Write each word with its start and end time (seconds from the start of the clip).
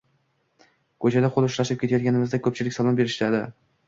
Koʻchada 1.03 1.29
qoʻl 1.35 1.45
ushlashib 1.49 1.79
ketayotganimizda 1.83 2.39
koʻpchilik 2.47 2.77
salom 2.79 2.99
berishadi 3.01 3.43